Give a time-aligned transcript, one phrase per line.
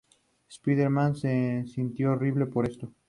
[0.65, 2.89] El estándar de nomenclatura binominal Tod.